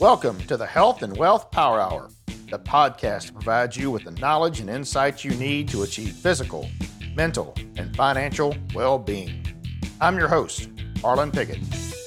[0.00, 2.08] Welcome to the Health and Wealth Power Hour,
[2.50, 6.70] the podcast provides you with the knowledge and insights you need to achieve physical,
[7.16, 9.44] mental, and financial well being.
[10.00, 10.68] I'm your host,
[11.00, 11.58] Harlon Pickett,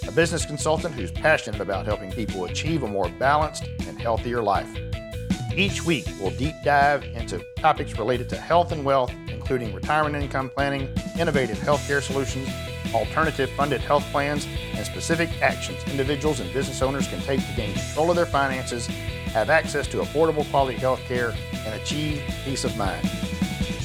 [0.07, 4.73] a business consultant who's passionate about helping people achieve a more balanced and healthier life.
[5.53, 10.49] Each week, we'll deep dive into topics related to health and wealth, including retirement income
[10.55, 10.87] planning,
[11.19, 12.47] innovative healthcare solutions,
[12.93, 17.73] alternative funded health plans, and specific actions individuals and business owners can take to gain
[17.73, 22.75] control of their finances, have access to affordable quality health care, and achieve peace of
[22.77, 23.09] mind.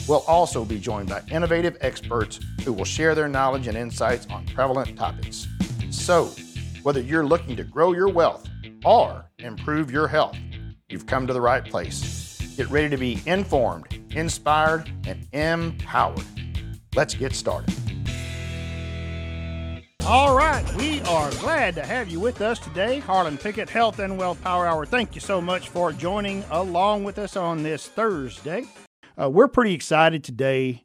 [0.08, 4.46] We'll also be joined by innovative experts who will share their knowledge and insights on
[4.46, 5.48] prevalent topics.
[5.90, 6.26] So,
[6.82, 8.48] whether you're looking to grow your wealth
[8.84, 10.36] or improve your health,
[10.88, 12.40] you've come to the right place.
[12.56, 16.24] Get ready to be informed, inspired, and empowered.
[16.94, 17.74] Let's get started.
[20.08, 23.00] All right, we are glad to have you with us today.
[23.00, 24.86] Harlon Pickett, Health and Wealth Power Hour.
[24.86, 28.66] Thank you so much for joining along with us on this Thursday.
[29.20, 30.84] Uh, we're pretty excited today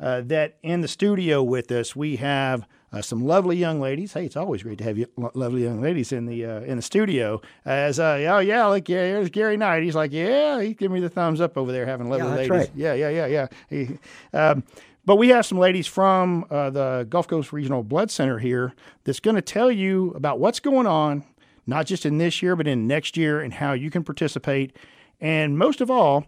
[0.00, 4.14] uh, that in the studio with us we have uh, some lovely young ladies.
[4.14, 6.82] Hey, it's always great to have you, lovely young ladies in the uh, in the
[6.82, 7.42] studio.
[7.66, 9.82] As uh, oh yeah, look yeah, there's Gary Knight.
[9.82, 12.50] He's like yeah, he's giving me the thumbs up over there, having lovely yeah, ladies.
[12.50, 12.70] Right.
[12.74, 13.46] Yeah, yeah, yeah, yeah.
[13.68, 13.98] He,
[14.32, 14.64] um,
[15.06, 18.72] but we have some ladies from uh, the Gulf Coast Regional Blood Center here
[19.04, 21.24] that's going to tell you about what's going on,
[21.66, 24.76] not just in this year, but in next year, and how you can participate.
[25.20, 26.26] And most of all,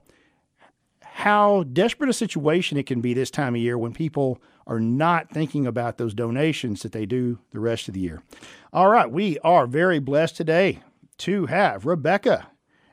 [1.02, 5.30] how desperate a situation it can be this time of year when people are not
[5.30, 8.22] thinking about those donations that they do the rest of the year.
[8.72, 10.80] All right, we are very blessed today
[11.18, 12.48] to have Rebecca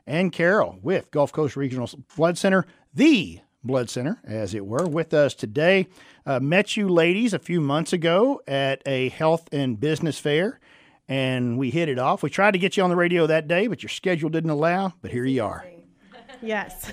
[0.06, 5.14] and Carol with Gulf Coast Regional Blood Center, the Blood Center, as it were, with
[5.14, 5.86] us today.
[6.26, 10.60] Uh, met you ladies a few months ago at a health and business fair,
[11.08, 12.22] and we hit it off.
[12.22, 14.92] We tried to get you on the radio that day, but your schedule didn't allow,
[15.02, 15.66] but here you are.
[16.44, 16.92] Yes.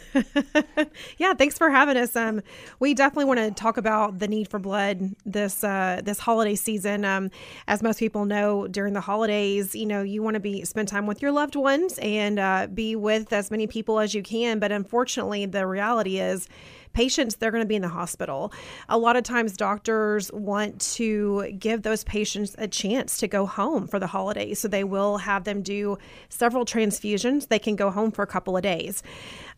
[1.18, 2.16] yeah, thanks for having us.
[2.16, 2.42] Um,
[2.80, 7.04] we definitely want to talk about the need for blood this uh, this holiday season.
[7.04, 7.30] Um,
[7.68, 11.06] as most people know, during the holidays, you know, you want to be spend time
[11.06, 14.60] with your loved ones and uh, be with as many people as you can.
[14.60, 16.48] But unfortunately, the reality is
[16.94, 18.54] patients they're going to be in the hospital.
[18.90, 23.88] A lot of times doctors want to give those patients a chance to go home
[23.88, 25.98] for the holidays so they will have them do
[26.30, 27.48] several transfusions.
[27.48, 29.04] They can go home for a couple of days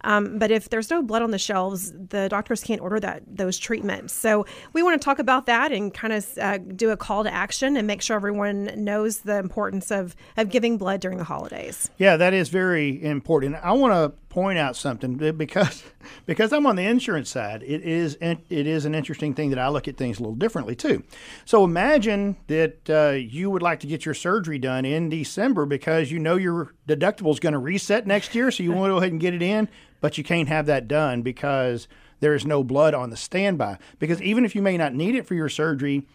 [0.04, 3.58] um, but if there's no blood on the shelves, the doctors can't order that those
[3.58, 4.14] treatments.
[4.14, 7.34] So we want to talk about that and kind of uh, do a call to
[7.34, 11.90] action and make sure everyone knows the importance of of giving blood during the holidays.
[11.98, 13.56] Yeah, that is very important.
[13.64, 15.84] I want to point out something because
[16.26, 17.64] because I'm on the insurance side.
[17.64, 20.76] It is it is an interesting thing that I look at things a little differently
[20.76, 21.04] too.
[21.46, 26.12] So imagine that uh, you would like to get your surgery done in December because
[26.12, 28.98] you know your deductible is going to reset next year, so you want to go
[28.98, 29.70] ahead and get it in
[30.04, 31.88] but you can't have that done because
[32.20, 33.78] there is no blood on the standby.
[34.00, 36.06] Because even if you may not need it for your surgery,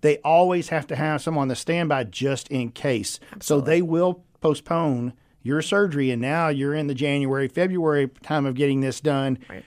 [0.00, 3.18] they always have to have some on the standby just in case.
[3.32, 3.44] Absolutely.
[3.44, 8.54] So they will postpone your surgery, and now you're in the January, February time of
[8.54, 9.40] getting this done.
[9.48, 9.64] Right.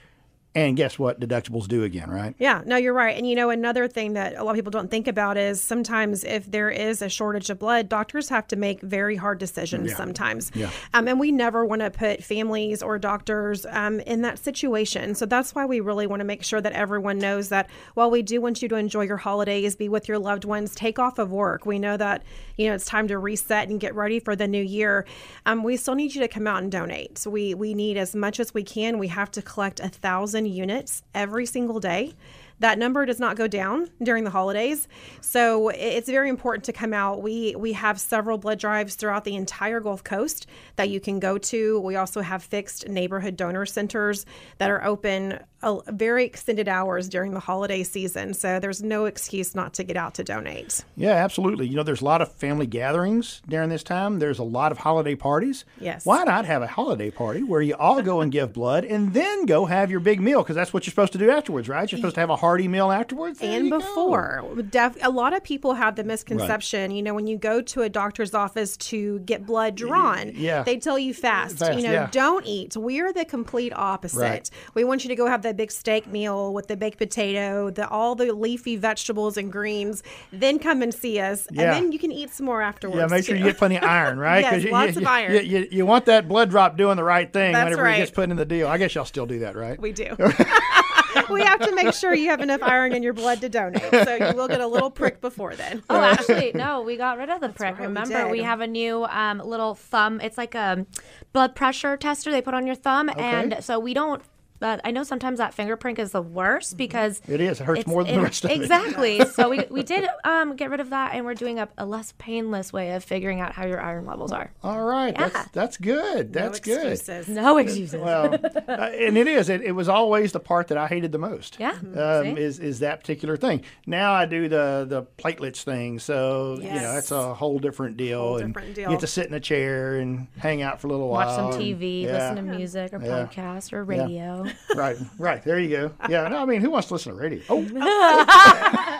[0.56, 1.18] And guess what?
[1.18, 2.36] Deductibles do again, right?
[2.38, 3.16] Yeah, no, you're right.
[3.16, 6.22] And you know, another thing that a lot of people don't think about is sometimes
[6.22, 9.96] if there is a shortage of blood, doctors have to make very hard decisions yeah.
[9.96, 10.52] sometimes.
[10.54, 10.70] Yeah.
[10.92, 15.16] Um, and we never want to put families or doctors um, in that situation.
[15.16, 18.22] So that's why we really want to make sure that everyone knows that while we
[18.22, 21.32] do want you to enjoy your holidays, be with your loved ones, take off of
[21.32, 21.66] work.
[21.66, 22.22] We know that,
[22.56, 25.04] you know, it's time to reset and get ready for the new year.
[25.46, 27.18] Um, we still need you to come out and donate.
[27.18, 28.98] So we, we need as much as we can.
[28.98, 32.14] We have to collect a thousand units every single day.
[32.60, 34.86] That number does not go down during the holidays.
[35.20, 37.20] So it's very important to come out.
[37.20, 40.46] We we have several blood drives throughout the entire Gulf Coast
[40.76, 41.80] that you can go to.
[41.80, 44.24] We also have fixed neighborhood donor centers
[44.58, 48.34] that are open a, very extended hours during the holiday season.
[48.34, 50.84] So there's no excuse not to get out to donate.
[50.96, 51.66] Yeah, absolutely.
[51.66, 54.18] You know, there's a lot of family gatherings during this time.
[54.18, 55.64] There's a lot of holiday parties.
[55.80, 56.04] Yes.
[56.04, 59.46] Why not have a holiday party where you all go and give blood and then
[59.46, 60.42] go have your big meal?
[60.42, 61.90] Because that's what you're supposed to do afterwards, right?
[61.90, 63.38] You're supposed to have a hearty meal afterwards.
[63.38, 64.44] There and before.
[64.70, 66.96] Def- a lot of people have the misconception, right.
[66.96, 70.62] you know, when you go to a doctor's office to get blood drawn, yeah.
[70.62, 72.08] they tell you fast, fast you know, yeah.
[72.10, 72.76] don't eat.
[72.76, 74.20] We're the complete opposite.
[74.20, 74.50] Right.
[74.74, 77.88] We want you to go have the big steak meal with the baked potato, the
[77.88, 80.02] all the leafy vegetables and greens,
[80.32, 81.62] then come and see us, yeah.
[81.62, 82.98] and then you can eat some more afterwards.
[82.98, 83.32] Yeah, make too.
[83.32, 84.42] sure you get plenty of iron, right?
[84.42, 85.32] yes, you, lots you, of iron.
[85.32, 87.96] You, you, you, want that blood drop doing the right thing That's whenever right.
[87.96, 88.68] it gets put in the deal.
[88.68, 89.80] I guess y'all still do that, right?
[89.80, 90.16] We do.
[91.30, 93.82] we have to make sure you have enough iron in your blood to donate.
[93.90, 95.82] So you will get a little prick before then.
[95.88, 97.78] Oh, actually, no, we got rid of the prick.
[97.78, 100.20] Right, Remember, we, we, have a new um, little thumb.
[100.20, 100.86] It's like a
[101.32, 103.22] blood pressure tester they put on your thumb, okay.
[103.22, 104.22] and so we don't
[104.58, 106.78] but I know sometimes that finger prick is the worst mm-hmm.
[106.78, 107.60] because it is.
[107.60, 109.16] It hurts more than it, the rest of exactly.
[109.16, 109.22] it.
[109.22, 109.42] Exactly.
[109.42, 112.14] so we, we did um, get rid of that, and we're doing a, a, less
[112.18, 114.52] painless way of figuring out how your iron levels are.
[114.62, 115.14] All right.
[115.14, 115.28] Yeah.
[115.28, 116.32] That's that's good.
[116.32, 117.26] That's no excuses.
[117.26, 117.34] good.
[117.34, 118.00] No excuses.
[118.00, 118.34] Well,
[118.68, 119.48] uh, and it is.
[119.48, 121.58] It, it, was always the part that I hated the most.
[121.58, 121.72] Yeah.
[121.72, 123.62] Um, is is that particular thing?
[123.86, 126.74] Now I do the the platelets thing, so yes.
[126.74, 128.20] you know that's a whole different deal.
[128.20, 128.84] Whole and different deal.
[128.90, 131.44] You get to sit in a chair and hang out for a little Watch while.
[131.46, 133.26] Watch some TV, and, listen to music or yeah.
[133.26, 134.43] podcast or radio.
[134.44, 134.56] Right.
[134.76, 134.96] Right.
[135.18, 135.92] Right there you go.
[136.08, 136.28] Yeah.
[136.28, 137.42] No, I mean, who wants to listen to radio?
[137.48, 137.64] Oh.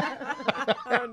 [0.67, 0.75] Oh.
[0.87, 1.07] oh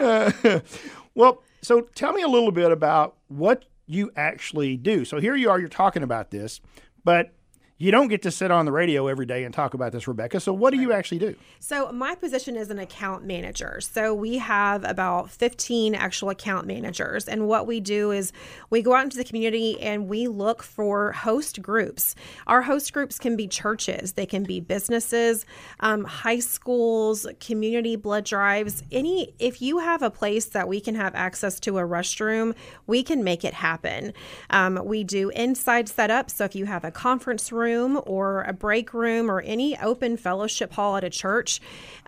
[0.00, 0.60] no.
[1.14, 5.04] well, so tell me a little bit about what you actually do.
[5.04, 5.58] So here you are.
[5.58, 6.60] You're talking about this,
[7.04, 7.32] but
[7.76, 10.38] you don't get to sit on the radio every day and talk about this, Rebecca.
[10.38, 11.34] So, what do you actually do?
[11.58, 13.80] So, my position is an account manager.
[13.80, 17.26] So, we have about 15 actual account managers.
[17.26, 18.32] And what we do is
[18.70, 22.14] we go out into the community and we look for host groups.
[22.46, 25.44] Our host groups can be churches, they can be businesses,
[25.80, 28.84] um, high schools, community blood drives.
[28.92, 32.54] Any, if you have a place that we can have access to a restroom,
[32.86, 34.12] we can make it happen.
[34.50, 36.30] Um, we do inside setup.
[36.30, 40.16] So, if you have a conference room, room or a break room or any open
[40.16, 41.60] fellowship hall at a church,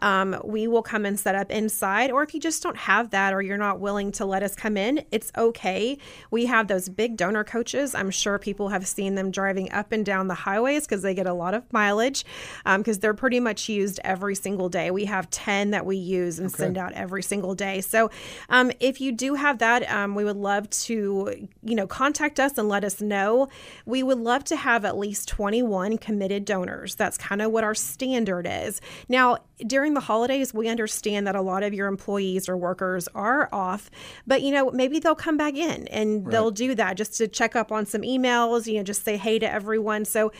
[0.03, 2.11] um, we will come and set up inside.
[2.11, 4.77] Or if you just don't have that or you're not willing to let us come
[4.77, 5.99] in, it's okay.
[6.31, 7.95] We have those big donor coaches.
[7.95, 11.27] I'm sure people have seen them driving up and down the highways because they get
[11.27, 12.25] a lot of mileage
[12.65, 14.91] because um, they're pretty much used every single day.
[14.91, 16.57] We have 10 that we use and okay.
[16.57, 17.81] send out every single day.
[17.81, 18.11] So
[18.49, 22.59] um, if you do have that, um, we would love to, you know, contact us
[22.59, 23.49] and let us know.
[23.85, 26.97] We would love to have at least 21 committed donors.
[26.97, 28.81] That's kind of what our standard is.
[29.09, 33.49] Now, during the holidays, we understand that a lot of your employees or workers are
[33.53, 33.89] off,
[34.27, 36.33] but you know, maybe they'll come back in and right.
[36.33, 39.39] they'll do that just to check up on some emails, you know, just say hey
[39.39, 40.05] to everyone.
[40.05, 40.33] So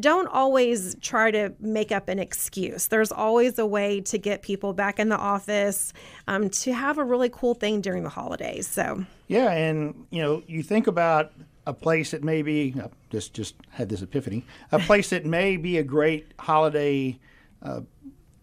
[0.00, 2.86] don't always try to make up an excuse.
[2.86, 5.92] There's always a way to get people back in the office
[6.26, 8.66] um, to have a really cool thing during the holidays.
[8.66, 11.32] So, yeah, and you know, you think about
[11.66, 12.74] a place that maybe
[13.14, 17.18] just just had this epiphany, a place that may be a great holiday
[17.62, 17.80] uh,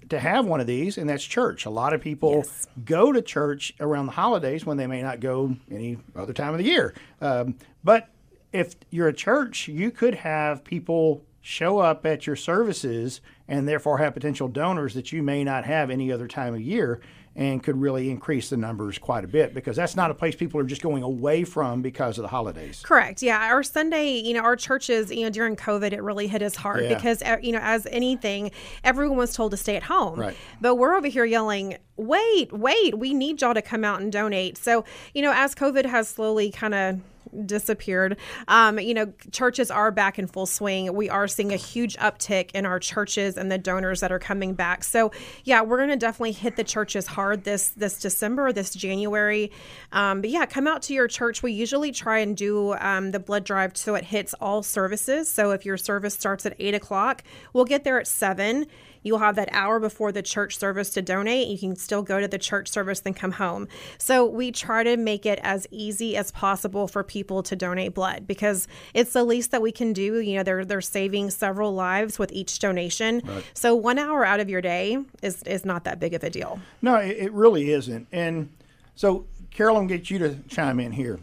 [0.10, 1.66] to have one of these, and that's church.
[1.66, 2.68] A lot of people yes.
[2.86, 6.58] go to church around the holidays when they may not go any other time of
[6.58, 6.94] the year.
[7.20, 8.10] Um, but
[8.54, 13.98] if you're a church, you could have people show up at your services and therefore
[13.98, 17.02] have potential donors that you may not have any other time of year
[17.36, 20.60] and could really increase the numbers quite a bit because that's not a place people
[20.60, 22.82] are just going away from because of the holidays.
[22.84, 23.22] Correct.
[23.22, 23.52] Yeah.
[23.52, 26.84] Our Sunday, you know, our churches, you know, during COVID, it really hit us hard
[26.84, 26.94] yeah.
[26.94, 28.52] because, uh, you know, as anything,
[28.84, 30.20] everyone was told to stay at home.
[30.20, 30.36] Right.
[30.60, 34.58] But we're over here yelling, wait, wait, we need y'all to come out and donate.
[34.58, 34.84] So,
[35.14, 37.00] you know, as COVID has slowly kind of
[37.46, 38.18] disappeared.
[38.48, 40.94] Um, you know, churches are back in full swing.
[40.94, 44.54] We are seeing a huge uptick in our churches and the donors that are coming
[44.54, 44.84] back.
[44.84, 45.12] So,
[45.44, 49.52] yeah, we're going to definitely hit the churches hard this this December, this January.
[49.92, 51.44] Um, but yeah, come out to your church.
[51.44, 55.30] We usually try and do um, the blood drive so it hits all services.
[55.30, 57.24] So if your service starts at eight o'clock,
[57.54, 58.68] we'll get there at seven
[59.04, 61.48] You'll have that hour before the church service to donate.
[61.48, 63.68] You can still go to the church service, then come home.
[63.98, 68.28] So we try to make it as easy as possible for people to donate blood
[68.28, 70.20] because it's the least that we can do.
[70.20, 73.22] You know, they're they're saving several lives with each donation.
[73.26, 73.44] Right.
[73.54, 76.60] So one hour out of your day is is not that big of a deal.
[76.82, 78.08] No, it, it really isn't.
[78.12, 78.50] And
[78.96, 81.20] so Carol, I'm get you to chime in here.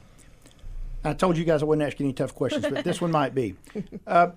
[1.05, 3.55] I told you guys I wouldn't ask any tough questions, but this one might be.
[4.07, 4.31] Uh,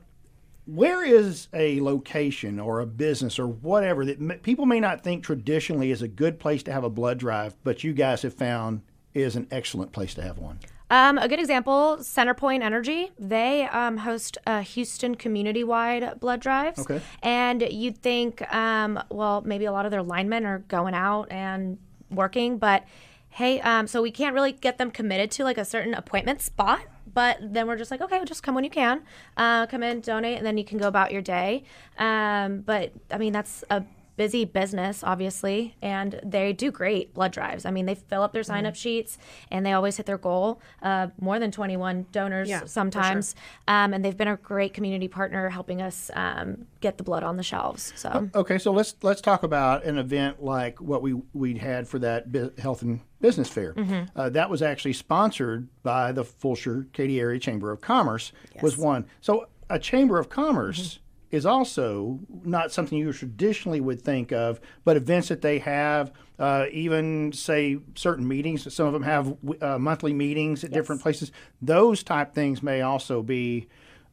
[0.74, 5.24] where is a location or a business or whatever that m- people may not think
[5.24, 8.82] traditionally is a good place to have a blood drive, but you guys have found
[9.14, 10.60] is an excellent place to have one?
[10.90, 13.12] Um, a good example, Centerpoint Energy.
[13.20, 16.80] They um, host a Houston community-wide blood drives.
[16.80, 17.02] Okay.
[17.22, 21.78] And you'd think, um, well, maybe a lot of their linemen are going out and
[22.10, 22.86] working, but
[23.30, 26.82] hey, um, so we can't really get them committed to like a certain appointment spot.
[27.14, 29.04] But then we're just like, okay, just come when you can,
[29.38, 31.64] uh, come in, donate, and then you can go about your day.
[31.98, 33.84] Um, but I mean, that's a
[34.22, 37.66] busy business, obviously, and they do great blood drives.
[37.66, 38.78] I mean, they fill up their sign up mm.
[38.78, 39.18] sheets
[39.50, 40.62] and they always hit their goal.
[40.84, 43.34] Uh, more than 21 donors yeah, sometimes.
[43.36, 43.76] Sure.
[43.76, 47.36] Um, and they've been a great community partner helping us um, get the blood on
[47.36, 47.94] the shelves.
[47.96, 51.98] So okay, so let's let's talk about an event like what we we had for
[51.98, 52.28] that
[52.60, 53.74] health and business fair.
[53.74, 54.16] Mm-hmm.
[54.16, 58.34] Uh, that was actually sponsored by the Fulshear Katy Area Chamber of Commerce.
[58.54, 58.62] Yes.
[58.62, 59.08] Was one.
[59.20, 60.80] So a chamber of commerce.
[60.80, 66.12] Mm-hmm is also not something you traditionally would think of, but events that they have,
[66.38, 68.72] uh, even say certain meetings.
[68.74, 70.78] Some of them have uh, monthly meetings at yes.
[70.78, 71.32] different places.
[71.62, 73.68] Those type things may also be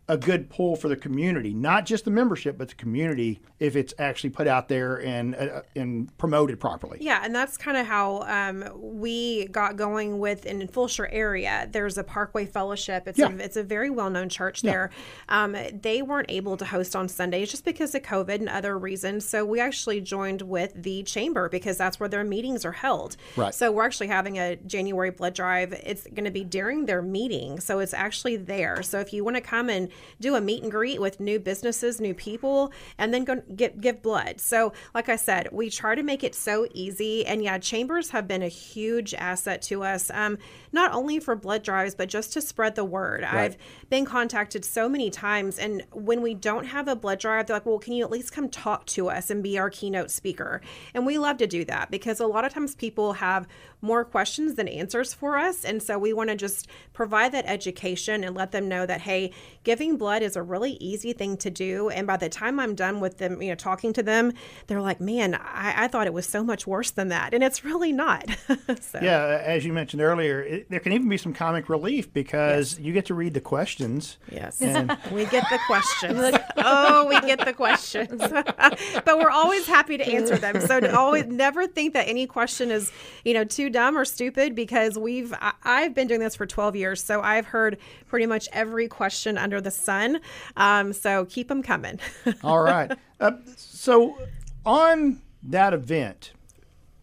[0.08, 3.92] a good pull for the community, not just the membership, but the community if it's
[3.98, 6.98] actually put out there and uh, and promoted properly.
[7.00, 11.68] Yeah, and that's kind of how um, we got going with in Fulshear area.
[11.70, 13.06] There's a Parkway Fellowship.
[13.06, 13.30] It's yeah.
[13.30, 14.70] a, it's a very well known church yeah.
[14.70, 14.90] there.
[15.28, 19.28] Um, they weren't able to host on Sundays just because of COVID and other reasons.
[19.28, 23.16] So we actually joined with the chamber because that's where their meetings are held.
[23.36, 23.54] Right.
[23.54, 25.72] So we're actually having a January blood drive.
[25.72, 28.82] It's going to be during their meeting, so it's actually there.
[28.82, 32.00] So if you want to come and do a meet and greet with new businesses,
[32.00, 34.40] new people, and then go get give blood.
[34.40, 37.24] So, like I said, we try to make it so easy.
[37.26, 40.38] And yeah, chambers have been a huge asset to us, um,
[40.72, 43.22] not only for blood drives, but just to spread the word.
[43.22, 43.34] Right.
[43.34, 43.56] I've
[43.90, 47.66] been contacted so many times, and when we don't have a blood drive, they're like,
[47.66, 50.60] "Well, can you at least come talk to us and be our keynote speaker?"
[50.94, 53.46] And we love to do that because a lot of times people have
[53.80, 58.24] more questions than answers for us, and so we want to just provide that education
[58.24, 59.32] and let them know that hey,
[59.64, 61.88] giving blood is a really easy thing to do.
[61.88, 64.32] And by the time I'm done with them, you know, talking to them,
[64.66, 67.34] they're like, man, I, I thought it was so much worse than that.
[67.34, 68.28] And it's really not.
[68.80, 68.98] so.
[69.00, 72.86] Yeah, as you mentioned earlier, it, there can even be some comic relief because yes.
[72.86, 74.18] you get to read the questions.
[74.30, 74.60] Yes.
[74.60, 76.38] And we get the questions.
[76.58, 78.20] oh, we get the questions.
[78.20, 80.60] but we're always happy to answer them.
[80.60, 82.92] So always never think that any question is,
[83.24, 86.76] you know, too dumb or stupid because we've, I, I've been doing this for 12
[86.76, 87.02] years.
[87.02, 90.20] So I've heard pretty much every question under the sun.
[90.56, 91.98] Um, so keep them coming.
[92.42, 92.92] All right.
[93.20, 94.18] Uh, so
[94.64, 96.32] on that event,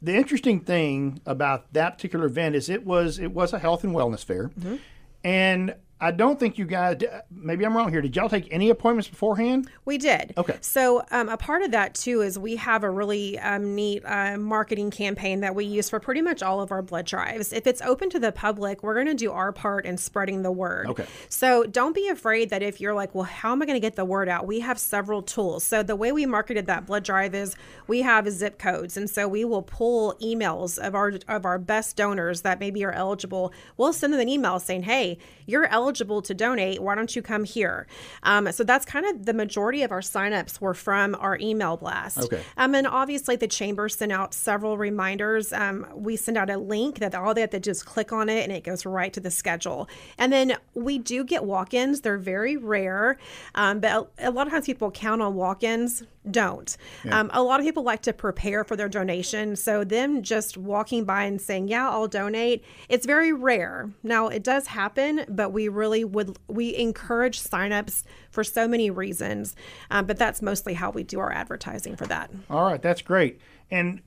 [0.01, 3.94] the interesting thing about that particular event is it was it was a health and
[3.94, 4.75] wellness fair, mm-hmm.
[5.24, 6.97] and I don't think you guys.
[7.31, 8.01] Maybe I'm wrong here.
[8.01, 9.69] Did y'all take any appointments beforehand?
[9.85, 10.33] We did.
[10.37, 10.57] Okay.
[10.59, 14.37] So um, a part of that too is we have a really um, neat uh,
[14.37, 17.53] marketing campaign that we use for pretty much all of our blood drives.
[17.53, 20.51] If it's open to the public, we're going to do our part in spreading the
[20.51, 20.87] word.
[20.87, 21.05] Okay.
[21.29, 23.95] So don't be afraid that if you're like, well, how am I going to get
[23.95, 24.45] the word out?
[24.45, 25.63] We have several tools.
[25.63, 27.55] So the way we marketed that blood drive is
[27.87, 31.95] we have zip codes, and so we will pull emails of our of our best
[31.95, 33.53] donors that maybe are eligible.
[33.77, 36.81] We'll send them an email saying, hey, you're eligible eligible to donate.
[36.81, 37.85] Why don't you come here?
[38.23, 42.17] Um, so that's kind of the majority of our signups were from our email blast.
[42.17, 42.41] Okay.
[42.57, 45.53] Um, and obviously the chamber sent out several reminders.
[45.53, 48.41] Um, we send out a link that all they have to just click on it
[48.43, 49.87] and it goes right to the schedule.
[50.17, 52.01] And then we do get walk-ins.
[52.01, 53.19] They're very rare,
[53.53, 56.03] um, but a, a, lot of times people count on walk-ins.
[56.29, 56.75] Don't.
[57.03, 57.20] Yeah.
[57.20, 59.55] Um, a lot of people like to prepare for their donation.
[59.55, 63.89] So them just walking by and saying, "Yeah, I'll donate," it's very rare.
[64.03, 69.55] Now it does happen, but we really would we encourage signups for so many reasons,
[69.91, 72.32] um, but that's mostly how we do our advertising for that.
[72.50, 73.39] All right, that's great.
[73.72, 74.01] And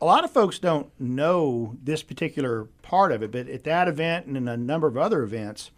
[0.00, 4.26] a lot of folks don't know this particular part of it, but at that event
[4.26, 5.70] and in a number of other events,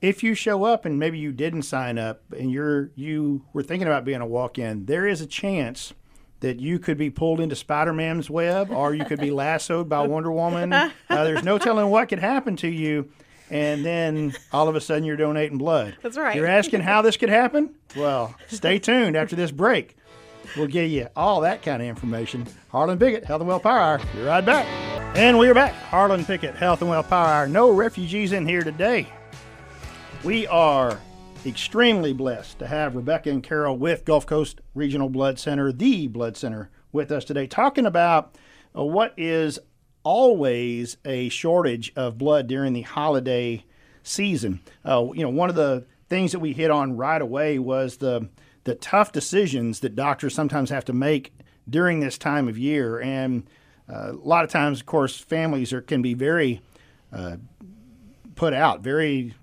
[0.00, 3.88] if you show up and maybe you didn't sign up and you're you were thinking
[3.88, 5.92] about being a walk-in, there is a chance
[6.40, 10.30] that you could be pulled into Spider-Man's web or you could be lassoed by Wonder
[10.30, 10.72] Woman.
[10.72, 13.10] Uh, there's no telling what could happen to you
[13.50, 15.96] and then all of a sudden you're donating blood.
[16.02, 16.36] That's right.
[16.36, 17.74] You're asking how this could happen?
[17.96, 19.96] Well, stay tuned after this break.
[20.56, 22.46] We'll give you all that kind of information.
[22.70, 24.00] Harlon Pickett, Health and Well Power Hour.
[24.14, 24.66] Be right back.
[25.16, 25.72] And we are back.
[25.72, 27.48] Harlon Pickett, Health and Well Power Hour.
[27.48, 29.08] No refugees in here today.
[30.24, 30.98] We are
[31.44, 36.36] extremely blessed to have Rebecca and Carol with Gulf Coast Regional Blood Center, the blood
[36.36, 38.34] center, with us today, talking about
[38.76, 39.58] uh, what is
[40.02, 43.64] always a shortage of blood during the holiday
[44.02, 44.60] season.
[44.84, 48.28] Uh, you know, one of the things that we hit on right away was the
[48.64, 51.32] the tough decisions that doctors sometimes have to make
[51.70, 53.48] during this time of year, and
[53.88, 56.60] uh, a lot of times, of course, families are can be very
[57.12, 57.36] uh,
[58.34, 59.34] put out, very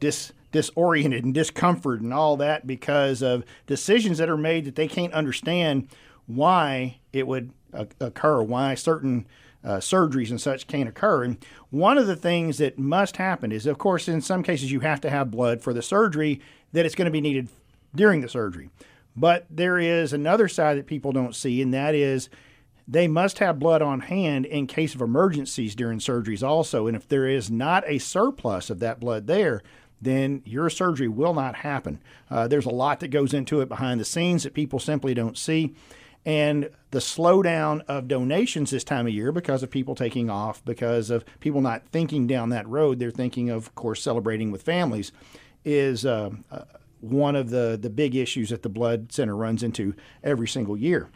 [0.00, 4.86] dis disoriented and discomfort and all that because of decisions that are made that they
[4.86, 5.88] can't understand
[6.26, 9.26] why it would uh, occur, why certain
[9.64, 11.24] uh, surgeries and such can't occur.
[11.24, 14.80] And one of the things that must happen is, of course, in some cases you
[14.80, 16.40] have to have blood for the surgery
[16.72, 17.48] that it's going to be needed
[17.94, 18.70] during the surgery.
[19.16, 22.28] But there is another side that people don't see, and that is
[22.92, 26.86] they must have blood on hand in case of emergencies during surgeries also.
[26.86, 29.62] And if there is not a surplus of that blood there,
[30.00, 32.00] then your surgery will not happen.
[32.30, 35.38] Uh, there's a lot that goes into it behind the scenes that people simply don't
[35.38, 35.74] see
[36.24, 41.10] and the slowdown of donations this time of year because of people taking off, because
[41.10, 42.98] of people not thinking down that road.
[42.98, 45.12] They're thinking of, of course, celebrating with families,
[45.64, 46.62] is uh, uh,
[47.00, 51.08] one of the, the big issues that the Blood Center runs into every single year.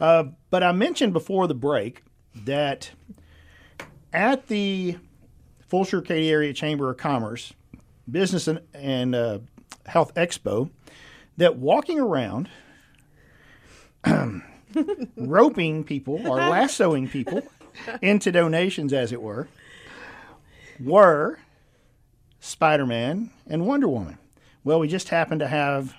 [0.00, 2.02] Uh, but I mentioned before the break
[2.34, 2.90] that
[4.12, 4.96] at the
[5.70, 7.52] Fulshear Katy Area Chamber of Commerce
[8.10, 9.38] Business and, and uh,
[9.86, 10.70] Health Expo,
[11.36, 12.48] that walking around,
[15.16, 17.42] roping people or lassoing people
[18.02, 19.48] into donations, as it were,
[20.78, 21.38] were
[22.40, 24.18] Spider Man and Wonder Woman.
[24.62, 25.94] Well, we just happened to have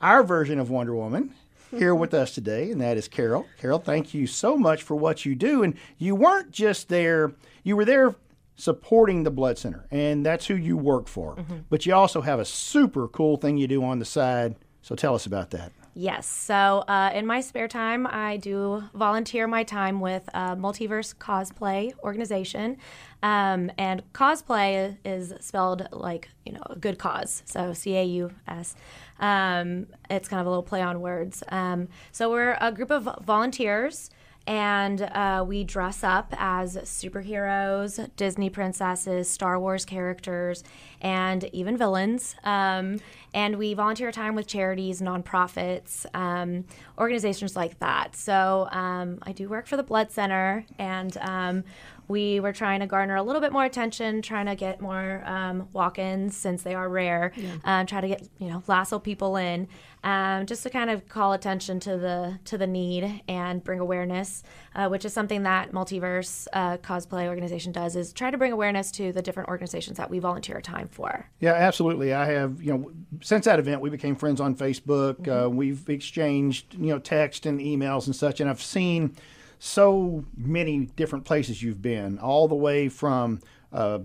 [0.00, 1.34] our version of Wonder Woman
[1.70, 3.46] here with us today, and that is Carol.
[3.60, 5.62] Carol, thank you so much for what you do.
[5.62, 8.14] And you weren't just there, you were there
[8.56, 11.36] supporting the Blood Center, and that's who you work for.
[11.36, 11.58] Mm-hmm.
[11.68, 14.56] But you also have a super cool thing you do on the side.
[14.82, 15.72] So tell us about that.
[15.96, 16.26] Yes.
[16.26, 21.92] So uh, in my spare time, I do volunteer my time with a multiverse cosplay
[22.02, 22.78] organization.
[23.22, 27.44] Um, and cosplay is spelled like, you know, a good cause.
[27.46, 28.74] So C A U S.
[29.20, 31.42] Um, it's kind of a little play on words.
[31.48, 34.10] Um, so we're a group of volunteers
[34.46, 40.62] and uh, we dress up as superheroes, Disney princesses, Star Wars characters,
[41.00, 42.36] and even villains.
[42.44, 43.00] Um,
[43.32, 46.64] and we volunteer time with charities, nonprofits, um,
[46.98, 48.14] organizations like that.
[48.16, 51.64] So um, I do work for the Blood Center, and um,
[52.08, 55.68] we were trying to garner a little bit more attention, trying to get more um,
[55.72, 57.32] walk-ins since they are rare.
[57.36, 57.54] Yeah.
[57.64, 59.68] Uh, try to get you know lasso people in,
[60.02, 64.42] um, just to kind of call attention to the to the need and bring awareness,
[64.74, 68.90] uh, which is something that Multiverse uh, Cosplay organization does is try to bring awareness
[68.92, 71.28] to the different organizations that we volunteer time for.
[71.40, 72.12] Yeah, absolutely.
[72.12, 72.92] I have you know
[73.22, 75.14] since that event we became friends on Facebook.
[75.22, 75.46] Mm-hmm.
[75.46, 79.16] Uh, we've exchanged you know text and emails and such, and I've seen
[79.64, 83.40] so many different places you've been, all the way from,
[83.72, 83.98] uh,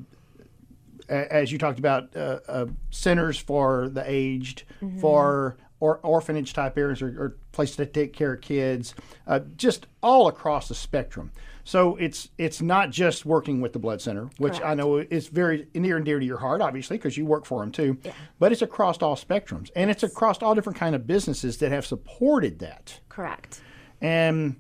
[1.10, 5.00] as you talked about, uh, uh, centers for the aged, mm-hmm.
[5.00, 8.94] for or orphanage type areas or, or, places to take care of kids,
[9.28, 11.32] uh, just all across the spectrum.
[11.66, 14.66] So it's it's not just working with the blood center, which Correct.
[14.66, 17.60] I know is very near and dear to your heart, obviously, because you work for
[17.60, 17.98] them too.
[18.04, 18.14] Yeah.
[18.40, 21.86] But it's across all spectrums, and it's across all different kind of businesses that have
[21.86, 23.00] supported that.
[23.10, 23.62] Correct.
[24.02, 24.56] And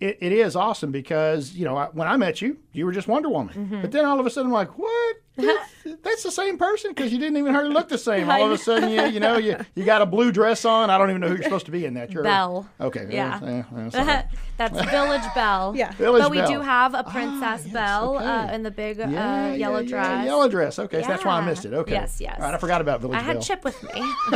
[0.00, 3.28] it, it is awesome because you know when I met you, you were just Wonder
[3.28, 3.80] Woman, mm-hmm.
[3.80, 5.16] but then all of a sudden I'm like, what?
[6.02, 8.30] That's the same person because you didn't even hardly look the same.
[8.30, 10.90] All of a sudden, you you know you, you got a blue dress on.
[10.90, 12.10] I don't even know who you're supposed to be in that.
[12.10, 12.68] You're Belle.
[12.80, 13.06] Okay.
[13.10, 13.64] Yeah.
[14.56, 15.74] That's Village Belle.
[15.76, 15.92] Yeah.
[15.92, 16.48] Village but we Belle.
[16.48, 18.24] do have a Princess ah, yes, Belle okay.
[18.24, 20.06] uh, in the big uh, yeah, uh, yellow yeah, dress.
[20.06, 20.78] Yeah, yellow dress.
[20.78, 21.74] Okay, so that's why I missed it.
[21.74, 21.92] Okay.
[21.92, 22.36] Yes, yes.
[22.38, 23.34] All right, I forgot about Village I Belle.
[23.34, 23.90] had Chip with me.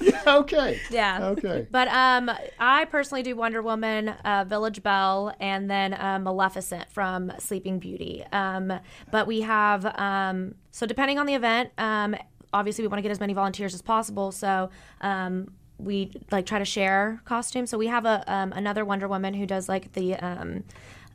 [0.00, 0.22] yeah.
[0.26, 0.80] Okay.
[0.90, 1.28] Yeah.
[1.28, 1.66] Okay.
[1.70, 7.32] But um, I personally do Wonder Woman, uh, Village Belle, and then uh, Maleficent from
[7.38, 8.24] Sleeping Beauty.
[8.32, 8.72] Um,
[9.10, 12.14] but we have um, so depending on the event, um,
[12.52, 14.32] obviously we want to get as many volunteers as possible.
[14.32, 17.70] So um, we like try to share costumes.
[17.70, 20.64] So we have a um, another Wonder Woman who does like the um,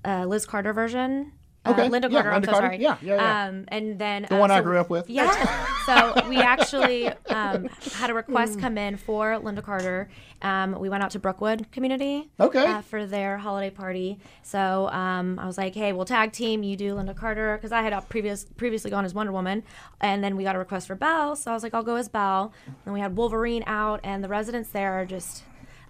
[0.06, 1.32] uh, Liz Carter version
[1.66, 1.86] okay.
[1.86, 2.32] Uh, Lynda yeah, Carter.
[2.32, 2.68] I'm so Carter.
[2.68, 2.82] sorry.
[2.82, 3.48] Yeah, yeah, yeah.
[3.48, 5.10] Um, and then the uh, one so, I grew up with.
[5.10, 5.76] Yeah.
[5.86, 10.10] so we actually um, had a request come in for Lynda Carter.
[10.42, 12.30] Um, we went out to Brookwood Community.
[12.40, 12.66] Okay.
[12.66, 14.20] Uh, for their holiday party.
[14.42, 16.64] So um, I was like, hey, we'll tag team.
[16.64, 19.64] You do Lynda Carter because I had previous previously gone as Wonder Woman,
[20.02, 21.36] and then we got a request for Belle.
[21.36, 22.54] So I was like, I'll go as Belle.
[22.86, 25.44] And we had Wolverine out, and the residents there are just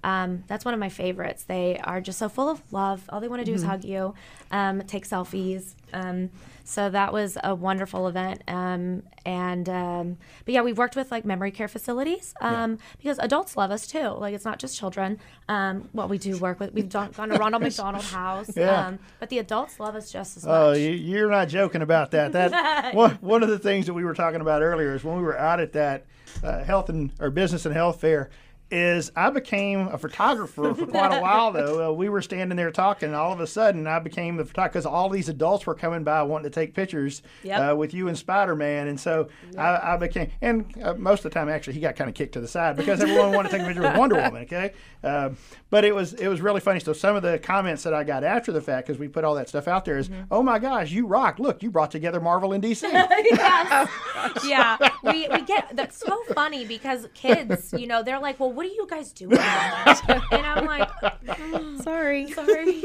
[0.04, 1.44] um, that's one of my favorites.
[1.44, 3.04] They are just so full of love.
[3.10, 3.64] All they want to do mm-hmm.
[3.64, 4.14] is hug you,
[4.52, 5.76] um, take selfies.
[5.94, 6.30] Um,
[6.66, 8.42] so that was a wonderful event.
[8.48, 12.64] Um, and um, but yeah, we've worked with like memory care facilities yeah.
[12.64, 14.10] Um, because adults love us too.
[14.10, 15.20] Like it's not just children.
[15.48, 16.74] well, we do work with.
[16.74, 18.52] We've done, gone to Ronald McDonald House.
[18.56, 18.94] Yeah.
[19.20, 20.54] but the adults love us just as much.
[20.54, 22.32] Oh, you're not joking about that.
[22.34, 25.24] That one, one of the things that we were talking about earlier is when we
[25.24, 26.06] were out at that
[26.44, 28.30] uh, health and or business and health fair
[28.74, 31.74] is I became a photographer for quite a while though.
[31.84, 34.74] Uh, we were standing there talking, and all of a sudden I became the photographer
[34.74, 37.72] because all these adults were coming by wanting to take pictures yep.
[37.72, 39.60] uh, with you and Spider Man, and so yep.
[39.60, 40.30] I, I, became.
[40.42, 42.78] And uh, most of the time, actually, he got kind of kicked to the side
[42.78, 44.44] because everyone wanted to take a picture with Wonder Woman.
[44.44, 45.32] Okay, uh,
[45.70, 46.80] but it was it was really funny.
[46.80, 49.36] So some of the comments that I got after the fact, because we put all
[49.36, 50.24] that stuff out there, is, mm-hmm.
[50.32, 51.40] "Oh my gosh, you rock!
[51.40, 53.90] Look, you brought together Marvel and DC." yes,
[54.46, 54.78] yeah.
[55.04, 58.72] We we get that's so funny because kids, you know, they're like, "Well, what what
[58.72, 59.38] are you guys doing?
[60.32, 60.90] and I'm like,
[61.26, 62.84] mm, sorry, sorry.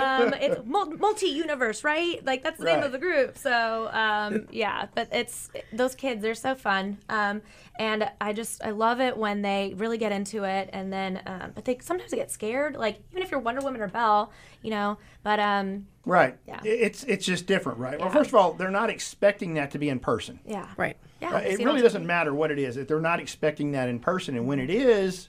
[0.00, 2.24] um, it's multi universe, right?
[2.24, 3.36] Like that's the name of the group.
[3.38, 6.22] So um, yeah, but it's those kids.
[6.22, 7.42] They're so fun, um,
[7.78, 11.52] and I just I love it when they really get into it, and then um,
[11.54, 12.76] but they sometimes they get scared.
[12.76, 14.98] Like even if you're Wonder Woman or Belle, you know.
[15.22, 16.36] But um, Right.
[16.46, 16.60] Yeah.
[16.64, 17.98] It's it's just different, right?
[17.98, 20.40] Well, first of all, they're not expecting that to be in person.
[20.44, 20.96] yeah, Right.
[21.22, 22.76] Yeah, Uh, it really doesn't matter what it is.
[22.76, 25.28] If they're not expecting that in person, and when it is,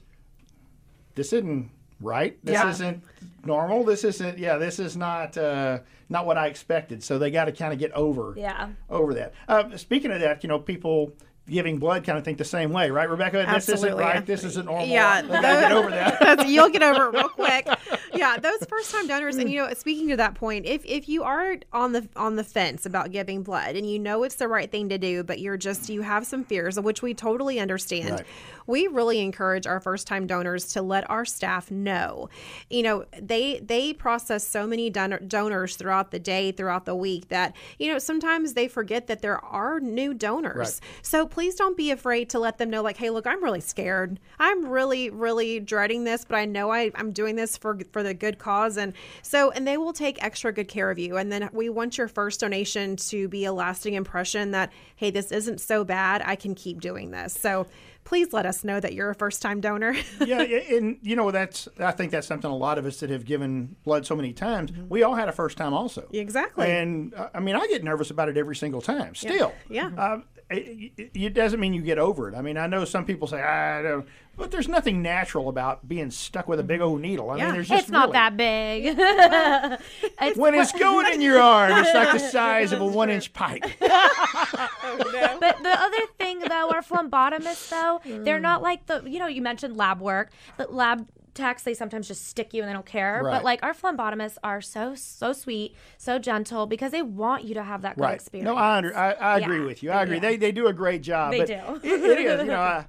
[1.15, 1.69] this isn't
[2.01, 2.37] right.
[2.43, 2.69] This Yeah.
[2.69, 3.03] isn't
[3.45, 3.83] normal.
[3.83, 4.37] This isn't.
[4.39, 5.79] Yeah, this is not uh,
[6.09, 7.03] not what I expected.
[7.03, 8.69] So they got to kind of get over Yeah.
[8.89, 9.33] over that.
[9.47, 11.13] Uh, speaking of that, you know, people
[11.49, 13.43] giving blood kind of think the same way, right, Rebecca?
[13.45, 13.57] Absolutely.
[13.73, 14.25] This isn't right.
[14.25, 14.87] This isn't normal.
[14.87, 16.47] Yeah, they got to get over that.
[16.47, 17.67] You'll get over it real quick.
[18.15, 21.23] Yeah, those first time donors, and you know, speaking to that point, if if you
[21.23, 24.69] are on the on the fence about giving blood and you know it's the right
[24.69, 28.11] thing to do, but you're just you have some fears, which we totally understand.
[28.11, 28.25] Right.
[28.65, 32.29] We really encourage our first time donors to let our staff know.
[32.69, 37.29] You know, they they process so many donor, donors throughout the day, throughout the week
[37.29, 40.81] that you know sometimes they forget that there are new donors.
[40.81, 40.99] Right.
[41.01, 44.19] So please don't be afraid to let them know, like, hey, look, I'm really scared.
[44.39, 48.13] I'm really, really dreading this, but I know I, I'm doing this for for the
[48.13, 48.77] good cause.
[48.77, 51.17] And so, and they will take extra good care of you.
[51.17, 55.31] And then we want your first donation to be a lasting impression that, hey, this
[55.31, 56.21] isn't so bad.
[56.25, 57.33] I can keep doing this.
[57.33, 57.67] So
[58.03, 59.93] please let us know that you're a first time donor.
[60.25, 63.09] yeah, yeah, and you know that's I think that's something a lot of us that
[63.09, 64.71] have given blood so many times.
[64.89, 66.07] We all had a first time also.
[66.11, 66.71] exactly.
[66.71, 69.15] And uh, I mean, I get nervous about it every single time.
[69.15, 69.87] Still, Yeah.
[69.97, 72.35] Um, it, it- it doesn't mean you get over it.
[72.35, 76.09] I mean, I know some people say I don't, but there's nothing natural about being
[76.11, 77.29] stuck with a big old needle.
[77.29, 77.45] I Yeah.
[77.45, 78.95] mean, there's just It's not that big.
[80.21, 83.33] it's, When it's going in your arm, it's like the size of a one inch
[83.33, 83.63] pipe.
[83.79, 88.63] But the other thing though, our phlebotomists though, they're not mm.
[88.63, 92.53] like the you know you mentioned lab work, but lab techs they sometimes just stick
[92.53, 93.21] you and they don't care.
[93.23, 93.31] Right.
[93.31, 97.63] But like our phlebotomists are so so sweet, so gentle because they want you to
[97.63, 98.15] have that good Right.
[98.15, 98.45] experience.
[98.45, 99.65] No, I, under, I, I agree Yeah.
[99.65, 99.91] with you.
[99.91, 100.15] I agree.
[100.15, 100.21] Yeah.
[100.21, 101.31] They, they do a great job.
[101.31, 101.53] They but do.
[101.83, 102.41] It, it is.
[102.41, 102.85] You know, I,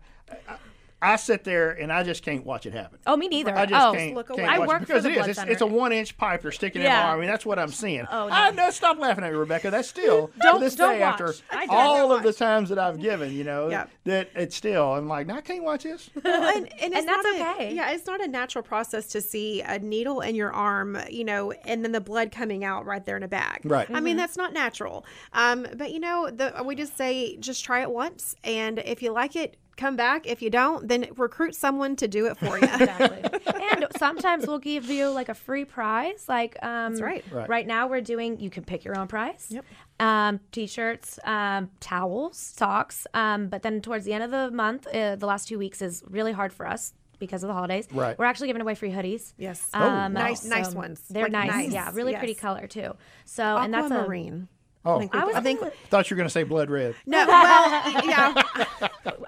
[1.04, 2.98] I, I sit there and I just can't watch it happen.
[3.06, 3.56] oh, me neither.
[3.56, 4.48] I just oh, can't, look can't away.
[4.48, 5.28] I watch work it for because the it is.
[5.38, 7.02] It's, it's a one inch pipe they're sticking in Yeah.
[7.02, 7.16] my arm.
[7.18, 8.06] I mean, that's what I'm seeing.
[8.10, 8.70] Oh, I no.
[8.70, 9.70] Stop laughing at me, Rebecca.
[9.70, 11.20] That's still Don't- to this don't day watch.
[11.20, 11.34] after
[11.68, 13.32] all of the times that I've given.
[13.32, 13.86] You know, Yeah.
[14.04, 14.94] that it's still.
[14.94, 16.10] I'm like, no, I can't watch this.
[16.24, 17.74] Well, and, and, it's And that's not a- okay.
[17.74, 21.52] yeah, it's not a natural process to see a needle in your arm, you know,
[21.52, 23.60] and then the blood coming out right there in a bag.
[23.64, 23.88] Right.
[23.90, 25.04] I mean, that's not natural.
[25.32, 29.12] Um, but you know, the we just say just try it once, and if you
[29.12, 30.26] like it, come back.
[30.26, 32.64] If you don't, then recruit someone to do it for you.
[32.64, 33.40] Exactly.
[33.72, 36.26] and sometimes we'll give you like a free prize.
[36.28, 37.24] Like um, That's right.
[37.48, 37.66] Right.
[37.66, 38.40] now we're doing.
[38.40, 39.46] You can pick your own prize.
[39.50, 39.64] Yep.
[40.00, 43.06] Um, t-shirts, um, towels, socks.
[43.14, 46.02] Um, but then towards the end of the month, uh, the last two weeks is
[46.08, 47.86] really hard for us because of the holidays.
[47.92, 48.18] Right.
[48.18, 49.34] We're actually giving away free hoodies.
[49.38, 49.68] Yes.
[49.72, 51.00] Oh, Um, Nice- nice ones.
[51.08, 51.50] They're Like nice.
[51.50, 51.72] nice.
[51.72, 51.90] Yeah.
[51.94, 52.18] Really Yes.
[52.18, 52.94] pretty color too.
[53.24, 54.48] So and that's a Aquamarine.
[54.84, 56.70] Oh, I think, we- I was I think thought you were going to say blood
[56.70, 56.94] red.
[57.06, 57.26] no.
[57.26, 58.42] Well, yeah.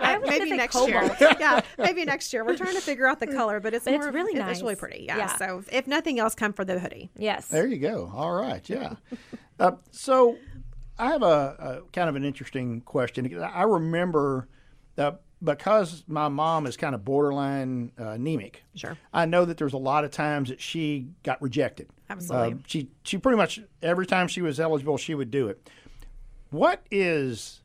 [0.01, 1.21] I was maybe gonna next cobalt.
[1.21, 1.37] year.
[1.41, 2.45] yeah, maybe next year.
[2.45, 4.77] We're trying to figure out the color, but it's But it's more, really It's really
[4.77, 5.05] pretty.
[5.05, 5.17] Yeah.
[5.17, 5.37] Yeah.
[5.37, 7.11] So if nothing else, come for the hoodie.
[7.17, 7.47] Yes.
[7.49, 8.11] There you go.
[8.15, 8.67] All right.
[8.69, 8.95] Yeah.
[9.61, 10.37] uh, so
[10.99, 13.43] I have a, a kind of an interesting question.
[13.43, 14.49] I remember
[14.97, 18.63] that because my mom is kind of borderline uh, anemic.
[18.75, 18.99] Sure.
[19.15, 21.89] I know that there's a lot of times that she got rejected.
[22.11, 22.55] Absolutely.
[22.55, 25.71] Uh, she she pretty much every time she was eligible, she would do it.
[26.51, 27.63] What is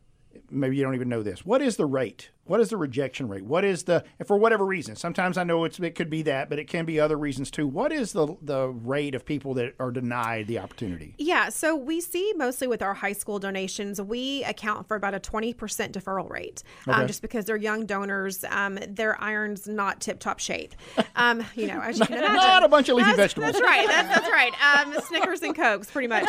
[0.50, 1.46] maybe you don't even know this.
[1.46, 2.30] What is the rate?
[2.46, 3.44] What is the rejection rate?
[3.46, 4.96] What is the and for whatever reason?
[4.96, 7.68] Sometimes I know it's it could be that, but it can be other reasons too.
[7.68, 11.14] What is the the rate of people that are denied the opportunity?
[11.18, 15.20] Yeah, so we see mostly with our high school donations, we account for about a
[15.20, 15.56] 20%
[15.92, 18.44] deferral rate um, just because they're young donors.
[18.50, 20.74] Um, their iron's not tip top shape.
[21.16, 22.36] Um, you know, as you can imagine.
[22.36, 23.54] Not a bunch of leafy That's- vegetables.
[23.54, 23.88] That's right.
[23.88, 24.86] That's, that's right.
[24.86, 26.28] Um, Snickers and Cokes, pretty much.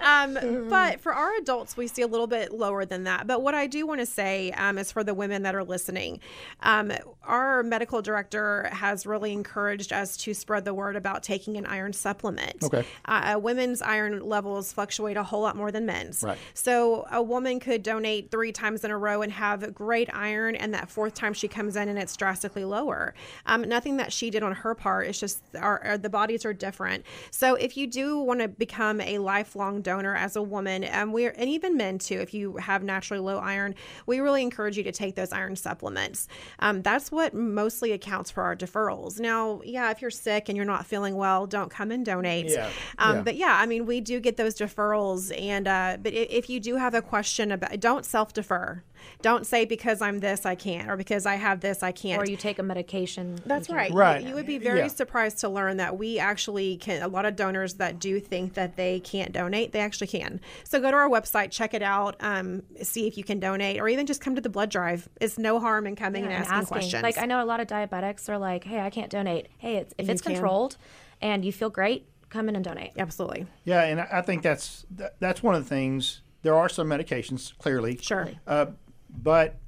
[0.00, 3.26] Um, but for our adults, we see a little bit lower than that.
[3.26, 6.20] But what I do want to say um, is for the women that are listening,
[6.60, 6.92] um,
[7.24, 11.92] our medical director has really encouraged us to spread the word about taking an iron
[11.92, 12.62] supplement.
[12.62, 12.84] Okay.
[13.04, 16.22] Uh, women's iron levels fluctuate a whole lot more than men's.
[16.22, 16.38] Right.
[16.54, 20.72] So a woman could donate three times in a row and have great iron, and
[20.74, 23.14] that fourth time she comes in and it's drastically lower.
[23.46, 25.06] Um, nothing that she did on her part.
[25.06, 27.04] It's just our, our the bodies are different.
[27.30, 31.34] So if you do want to become a lifelong donor as a woman, um, we're
[31.36, 33.74] and even men too, if you have naturally low iron,
[34.06, 36.28] we really encourage you to take those iron iron supplements.
[36.60, 39.18] Um, that's what mostly accounts for our deferrals.
[39.18, 42.46] Now, yeah, if you're sick and you're not feeling well, don't come and donate.
[42.50, 43.22] Yeah, Um, yeah.
[43.22, 46.76] But yeah, I mean, we do get those deferrals, and uh, but if you do
[46.76, 48.82] have a question about, don't self defer.
[49.20, 52.20] Don't say because I'm this I can't, or because I have this I can't.
[52.22, 53.40] Or you take a medication.
[53.46, 53.90] That's you can- right.
[53.90, 54.22] You- Right.
[54.24, 54.88] You, would be very Yeah.
[54.88, 57.02] surprised to learn that we actually can.
[57.02, 60.40] A lot of donors that do think that they can't donate, they actually can.
[60.64, 63.88] So go to our website, check it out, um, see if you can donate, or
[63.88, 65.08] even just come to the blood drive.
[65.20, 66.74] It's no harm in coming Yeah, and and asking, asking.
[66.74, 67.02] questions.
[67.02, 69.94] Like I know a lot of diabetics are like, "Hey, I can't donate." Hey, it's,
[69.98, 70.32] if You it's can.
[70.32, 70.76] controlled
[71.20, 72.92] and you feel great, come in and donate.
[72.98, 73.46] Absolutely.
[73.64, 76.20] Yeah, and I I think that's that, that's one of the things.
[76.42, 78.28] There are some medications, clearly, Sure.
[78.48, 78.66] uh,
[79.16, 79.58] but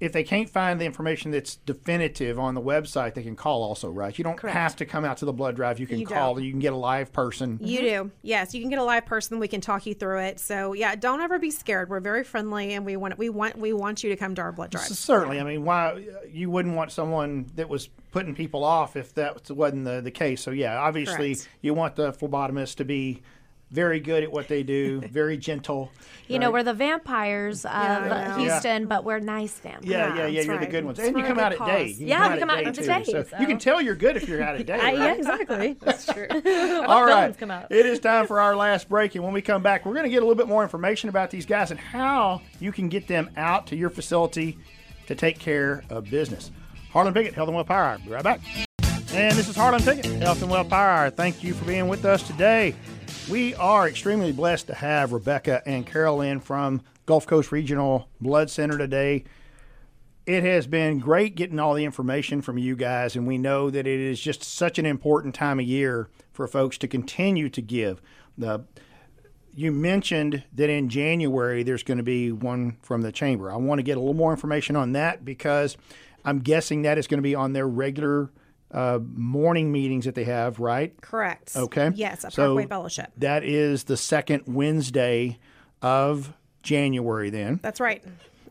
[0.00, 3.90] if they can't find the information that's definitive on the website, they can call also,
[3.90, 4.16] right?
[4.16, 5.78] You don't have to come out to the blood drive.
[5.78, 6.34] You can You call.
[6.34, 6.44] don't.
[6.44, 7.58] You can get a live person.
[7.60, 8.08] You mm-hmm.
[8.08, 8.10] do.
[8.22, 9.38] Yes, you can get a live person.
[9.38, 10.40] We can talk you through it.
[10.40, 11.90] So yeah, don't ever be scared.
[11.90, 14.52] We're very friendly, and we want we want we want you to come to our
[14.52, 14.86] blood drive.
[14.86, 15.38] Certainly.
[15.38, 16.02] I mean, why
[16.32, 20.40] you wouldn't want someone that was putting people off if that wasn't the, the case.
[20.40, 21.48] So yeah, obviously Correct.
[21.60, 23.22] you want the phlebotomist to be
[23.70, 25.90] very good at what they do, very gentle.
[26.26, 28.38] You know, we're the vampires of I know.
[28.38, 29.84] Houston, but we're nice vampires.
[29.86, 30.32] Yeah, yeah, yeah.
[30.36, 31.86] that's You're the good ones, It's and you come good out at day.
[31.88, 32.82] You Yeah, we come out day, at too.
[32.84, 34.78] day, So so- you can tell you're good if you're out at day.
[34.80, 34.96] Right?
[34.96, 35.72] yeah, exactly.
[35.80, 36.26] That's true.
[36.86, 37.36] All right.
[37.36, 37.72] Come out.
[37.72, 39.14] It is time for our last break.
[39.16, 41.30] And when we come back, we're going to get a little bit more information about
[41.30, 44.56] these guys and how you can get them out to your facility
[45.06, 46.52] to take care of business.
[46.92, 47.98] Harlon Pickett, Health and Well Power Hour.
[47.98, 48.40] Be right back.
[49.12, 51.10] And this is Harlon Pickett, Health and Well Power Hour.
[51.10, 52.74] Thank you for being with us today.
[53.28, 58.76] We are extremely blessed to have Rebecca and Carolyn from Gulf Coast Regional Blood Center
[58.76, 59.24] today
[60.26, 63.86] it has been great getting all the information from you guys, and we know that
[63.86, 68.00] it is just such an important time of year for folks to continue to give.
[68.38, 68.64] The
[69.52, 73.50] you mentioned that in January there's going to be one from the chamber.
[73.50, 75.76] I want to get a little more information on that because
[76.24, 78.30] I'm guessing that is going to be on their regular
[78.72, 80.98] uh, morning meetings that they have, right?
[81.00, 81.56] Correct.
[81.56, 81.90] Okay.
[81.94, 83.12] Yes, a So Parkway Fellowship.
[83.16, 85.38] That is the second Wednesday
[85.82, 87.30] of January.
[87.30, 88.02] Then That's right.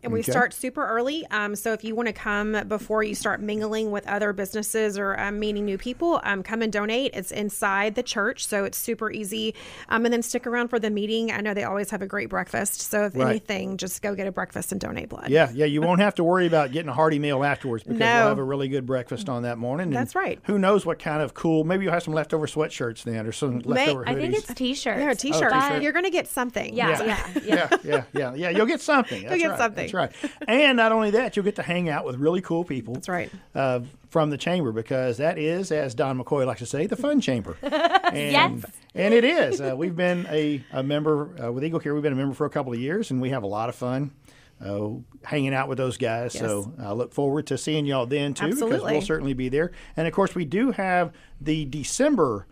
[0.01, 0.31] And we Okay.
[0.31, 1.25] start super early.
[1.29, 5.19] Um, so if you want to come before you start mingling with other businesses or
[5.19, 7.11] um, meeting new people, um, come and donate.
[7.13, 9.53] It's inside the church, so it's super easy.
[9.89, 11.31] Um, and then stick around for the meeting.
[11.31, 12.81] I know they always have a great breakfast.
[12.81, 13.27] So if Right.
[13.29, 15.29] anything, just go get a breakfast and donate blood.
[15.29, 15.65] Yeah, yeah.
[15.65, 18.05] You won't have to worry about getting a hearty meal afterwards because No.
[18.05, 19.89] we'll have a really good breakfast on that morning.
[19.89, 20.39] That's right.
[20.43, 21.63] Who knows what kind of cool?
[21.65, 24.09] Maybe you'll have some leftover sweatshirts then, or some leftover hoodies.
[24.09, 24.99] I think it's t-shirts.
[25.01, 25.51] Yeah, t-shirt.
[25.51, 26.73] But- You're going to get something.
[26.73, 27.41] Yeah, So- yeah, yeah.
[27.43, 28.49] yeah, yeah, yeah, yeah.
[28.49, 29.23] You'll get something.
[29.23, 29.57] That's you'll get right.
[29.59, 29.88] something.
[29.91, 30.31] That's right.
[30.47, 32.93] And not only that, you'll get to hang out with really cool people.
[32.95, 33.31] That's right.
[33.53, 37.21] Uh, from the chamber because that is, as Don McCoy likes to say, the fun
[37.21, 37.57] chamber.
[38.09, 38.31] And,
[38.63, 38.71] Yes.
[38.95, 39.61] And it is.
[39.61, 41.93] Uh, we've been a, a member uh, with Eagle Care.
[41.93, 43.75] We've been a member for a couple of years, and we have a lot of
[43.75, 44.11] fun.
[44.59, 44.89] Uh,
[45.23, 46.33] hanging out with those guys.
[46.33, 48.91] So I look forward to seeing y'all then too, because Absolutely.
[48.93, 49.71] we'll certainly be there.
[49.95, 52.47] And of course, we do have the December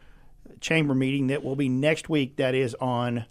[0.62, 2.38] chamber meeting that will be next week.
[2.38, 3.26] That is on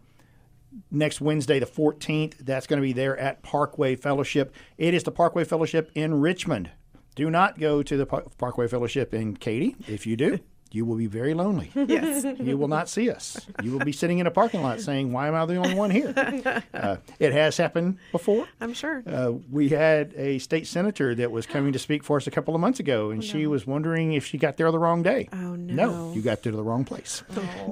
[0.91, 2.39] next Wednesday, the 14th.
[2.39, 4.55] That's going to be there at Parkway Fellowship.
[4.79, 6.71] It is the Parkway Fellowship in Richmond.
[7.15, 9.75] Do not go to the Parkway Fellowship in Katy.
[9.89, 10.39] If you do,
[10.73, 11.71] you will be very lonely.
[11.89, 12.27] Yes.
[12.39, 13.47] You will not see us.
[13.63, 15.91] You will be sitting in a parking lot saying, Why am I the only one
[15.91, 16.13] here?
[16.75, 18.47] Uh, it has happened before.
[18.61, 19.03] I'm sure.
[19.07, 22.55] Uh, we had a state senator that was coming to speak for us a couple
[22.55, 25.29] of months ago, and she was wondering if she got there the wrong day.
[25.33, 26.13] Oh, No, no.
[26.13, 27.23] you got there to the wrong place.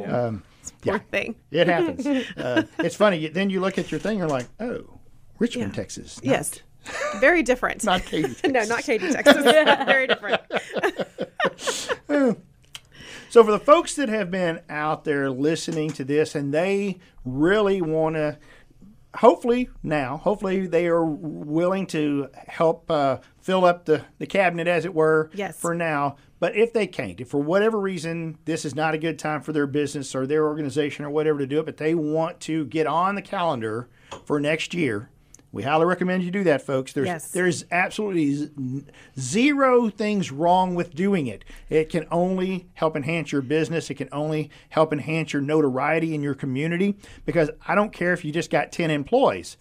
[0.07, 0.43] Um,
[0.85, 0.99] Poor yeah.
[1.11, 1.35] thing.
[1.51, 2.07] It happens.
[2.07, 3.27] uh, it's funny.
[3.29, 4.99] Then you look at your thing, you're like, oh,
[5.39, 6.23] Richmond, Texas.
[6.23, 6.61] not- Yes.
[7.21, 7.83] Very different.
[7.85, 9.43] Not Katy, no, not Katy, Texas.
[9.43, 10.43] Very different.
[13.31, 17.83] So for the folks that have been out there listening to this and they really
[17.83, 18.39] want to,
[19.17, 24.85] hopefully now, hopefully they are willing to help uh, fill up the, the cabinet, as
[24.85, 25.59] it were, Yes.
[25.59, 26.17] for now.
[26.41, 29.53] But if they can't, if for whatever reason this is not a good time for
[29.53, 32.87] their business or their organization or whatever to do it, but they want to get
[32.87, 33.89] on the calendar
[34.27, 35.09] for next year,
[35.55, 36.93] we highly recommend you do that, folks.
[36.93, 37.31] There's Yes.
[37.31, 38.51] there's absolutely
[39.19, 41.45] zero things wrong with doing it.
[41.71, 43.89] It can only help enhance your business.
[43.91, 46.97] It can only help enhance your notoriety in your community.
[47.25, 49.57] Because I don't care if you just got ten employees.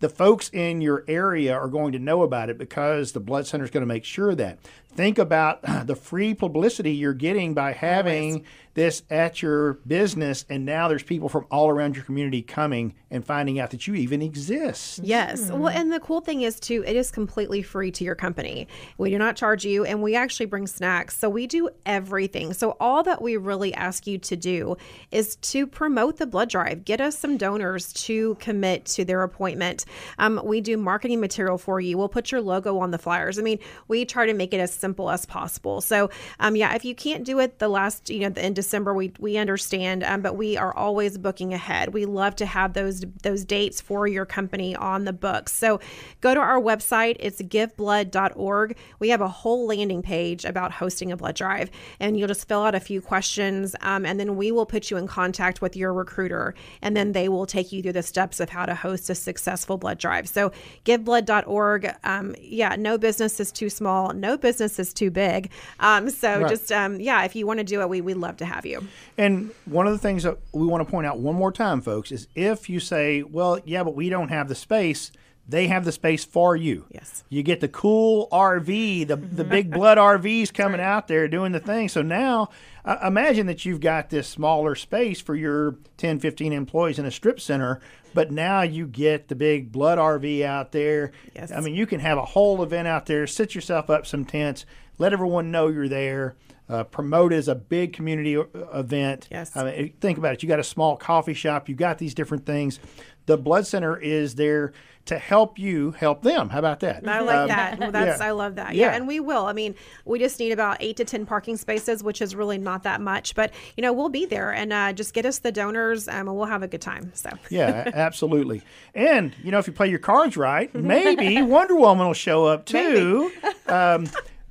[0.00, 3.64] The folks in your area are going to know about it because the blood center
[3.64, 4.58] is going to make sure of that.
[4.92, 8.44] Think about the free publicity you're getting by having
[8.76, 13.24] this at your business, and now there's people from all around your community coming and
[13.24, 15.00] finding out that you even exist.
[15.02, 15.50] Yes.
[15.50, 18.68] Well, and the cool thing is too, it is completely free to your company.
[18.98, 21.18] We do not charge you, and we actually bring snacks.
[21.18, 22.52] So we do everything.
[22.52, 24.76] So all that we really ask you to do
[25.10, 26.84] is to promote the blood drive.
[26.84, 29.86] Get us some donors to commit to their appointment.
[30.18, 31.96] Um, we do marketing material for you.
[31.96, 33.38] We'll put your logo on the flyers.
[33.38, 33.58] I mean,
[33.88, 35.80] we try to make it as simple as possible.
[35.80, 36.10] So,
[36.40, 39.36] um, yeah, if you can't do it the last, you know, in December, we we
[39.36, 41.94] understand, um, but we are always booking ahead.
[41.94, 45.52] We love to have those those dates for your company on the books.
[45.54, 45.78] So,
[46.20, 47.16] go to our website.
[47.20, 48.76] It's giveblood.org.
[48.98, 52.62] We have a whole landing page about hosting a blood drive, and you'll just fill
[52.64, 55.92] out a few questions, um, and then we will put you in contact with your
[55.92, 59.14] recruiter, and then they will take you through the steps of how to host a
[59.14, 60.28] successful blood drive.
[60.28, 60.50] So,
[60.84, 61.94] giveblood.org.
[62.04, 64.12] Um, yeah, no business is too small.
[64.12, 65.50] No business is too big.
[65.78, 66.48] Um, so Right.
[66.48, 68.86] just um, yeah, if you want to do it, we we love to have you.
[69.18, 72.12] And one of the things that we want to point out one more time, folks,
[72.12, 75.10] is if you say, well, yeah, but we don't have the space,
[75.48, 76.86] they have the space for you.
[76.90, 77.22] Yes.
[77.28, 81.60] You get the cool RV, the, the big blood RVs coming out there doing the
[81.60, 81.88] thing.
[81.88, 82.48] So now
[82.84, 87.10] uh, imagine that you've got this smaller space for your 10, 15 employees in a
[87.10, 87.80] strip center,
[88.12, 91.12] but now you get the big blood RV out there.
[91.34, 91.52] Yes.
[91.52, 94.66] I mean, you can have a whole event out there, sit yourself up some tents,
[94.98, 96.34] let everyone know you're there.
[96.68, 99.28] Uh, promote as a big community uh, event.
[99.30, 99.56] Yes.
[99.56, 100.42] I mean, think about it.
[100.42, 101.68] You got a small coffee shop.
[101.68, 102.80] You got these different things.
[103.26, 104.72] The blood center is there
[105.04, 106.48] to help you help them.
[106.48, 107.06] How about that?
[107.06, 107.78] I like Um, that.
[107.78, 108.26] Well, that's yeah.
[108.26, 108.74] I love that.
[108.74, 108.86] Yeah.
[108.86, 108.96] Yeah.
[108.96, 109.46] and we will.
[109.46, 112.82] I mean, we just need about eight to ten parking spaces, which is really not
[112.82, 113.36] that much.
[113.36, 116.36] But you know, we'll be there, and uh, just get us the donors, um, and
[116.36, 117.12] we'll have a good time.
[117.14, 118.62] So Yeah, absolutely.
[118.92, 122.66] And you know, if you play your cards right, maybe Wonder Woman will show up
[122.66, 123.30] too.
[123.68, 124.06] Um,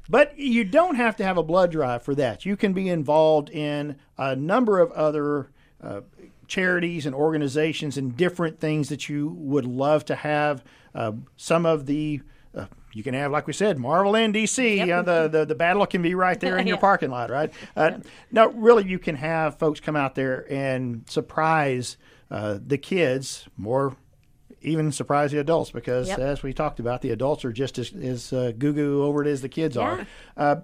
[0.10, 2.46] but you don't have to have a blood drive for that.
[2.46, 5.50] You can be involved in a number of other
[5.82, 6.02] uh,
[6.48, 10.64] charities and organizations and different things that you would love to have.
[10.94, 12.22] Uh, some of the
[12.56, 14.90] uh, you can have, like we said, Marvel and DC.
[14.90, 16.82] Uh, the, the the battle can be right there in your Yeah.
[16.82, 17.52] parking lot, right?
[17.76, 17.98] Uh,
[18.32, 21.98] No, really, you can have folks come out there and surprise
[22.32, 23.98] uh, the kids more.
[24.66, 26.20] Even surprise the adults because, Yep.
[26.20, 29.28] as we talked about, the adults are just as, as uh, goo goo over it
[29.28, 29.82] as the kids Yeah.
[29.82, 30.08] are.
[30.36, 30.56] Uh,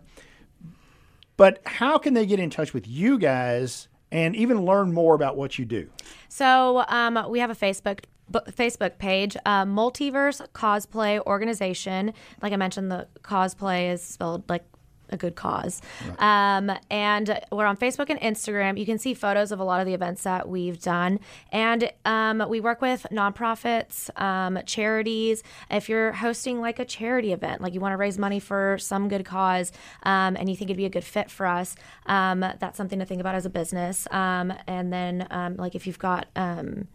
[1.37, 5.37] but how can they get in touch with you guys and even learn more about
[5.37, 5.89] what you do?
[6.29, 7.99] So um, we have a Facebook
[8.31, 12.13] Facebook page, uh, Multiverse Cosplay Organization.
[12.41, 14.63] Like I mentioned, the cosplay is spelled like
[15.11, 15.81] a good cause.
[16.19, 18.77] Um, and we're on Facebook and Instagram.
[18.77, 21.19] You can see photos of a lot of the events that we've done.
[21.51, 25.43] And um, we work with nonprofits, um, charities.
[25.69, 29.09] If you're hosting like a charity event, like you want to raise money for some
[29.09, 29.71] good cause,
[30.03, 33.05] um, and you think it'd be a good fit for us, um, that's something to
[33.05, 34.07] think about as a business.
[34.11, 36.87] Um, and then, um, like if you've got um,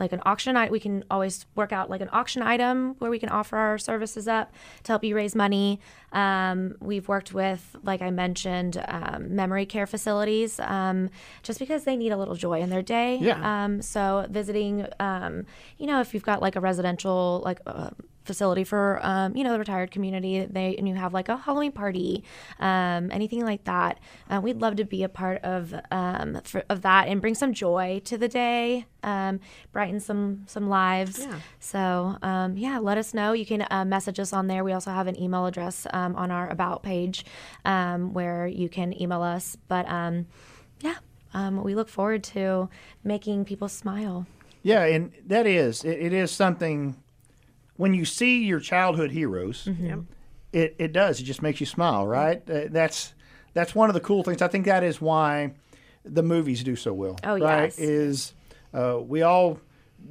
[0.00, 3.18] like an auction item, we can always work out like an auction item where we
[3.18, 5.78] can offer our services up to help you raise money.
[6.12, 11.10] Um, we've worked with, like I mentioned, um, memory care facilities um,
[11.42, 13.18] just because they need a little joy in their day.
[13.20, 13.64] Yeah.
[13.64, 15.46] Um, so visiting, um,
[15.78, 17.90] you know, if you've got like a residential like uh,
[18.24, 21.72] facility for, um, you know, the retired community, they and you have like a Halloween
[21.72, 22.22] party,
[22.58, 26.82] um, anything like that, uh, we'd love to be a part of um, for, of
[26.82, 29.40] that and bring some joy to the day, um,
[29.72, 31.20] brighten some some lives.
[31.20, 31.40] Yeah.
[31.58, 33.32] So um, yeah, let us know.
[33.32, 34.64] You can uh, message us on there.
[34.64, 37.24] We also have an email address um, on our about page
[37.64, 39.56] um, where you can email us.
[39.68, 40.26] But um,
[40.80, 40.96] yeah,
[41.34, 42.68] um, we look forward to
[43.04, 44.26] making people smile.
[44.62, 46.96] Yeah, and that is it, it is something
[47.80, 50.00] when you see your childhood heroes, Mm-hmm.
[50.52, 51.18] it, it does.
[51.20, 52.42] It just makes you smile, right?
[52.48, 53.14] Uh, that's
[53.54, 54.42] that's one of the cool things.
[54.42, 55.54] I think that is why
[56.04, 57.16] the movies do so well.
[57.24, 57.64] Oh, right?
[57.64, 57.78] yes.
[57.78, 58.34] Is
[58.74, 59.58] uh, we all